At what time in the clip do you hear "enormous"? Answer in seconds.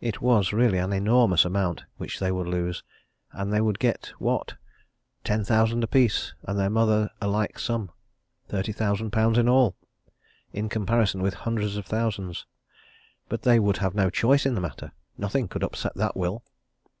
0.92-1.44